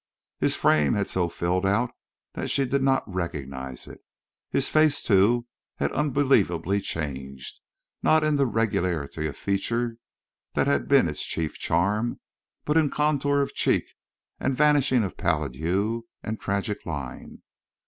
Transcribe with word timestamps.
His 0.39 0.55
frame 0.55 0.95
had 0.95 1.07
so 1.07 1.29
filled 1.29 1.63
out 1.63 1.91
that 2.33 2.49
she 2.49 2.65
did 2.65 2.81
not 2.81 3.07
recognize 3.07 3.85
it. 3.85 4.01
His 4.49 4.67
face, 4.67 5.03
too, 5.03 5.45
had 5.75 5.91
unbelievably 5.91 6.81
changed—not 6.81 8.23
in 8.23 8.35
the 8.35 8.47
regularity 8.47 9.27
of 9.27 9.37
feature 9.37 9.97
that 10.55 10.65
had 10.65 10.87
been 10.87 11.07
its 11.07 11.23
chief 11.23 11.59
charm, 11.59 12.19
but 12.65 12.77
in 12.77 12.89
contour 12.89 13.41
of 13.41 13.53
cheek 13.53 13.85
and 14.39 14.57
vanishing 14.57 15.03
of 15.03 15.17
pallid 15.17 15.53
hue 15.53 16.07
and 16.23 16.39
tragic 16.39 16.83
line. 16.87 17.43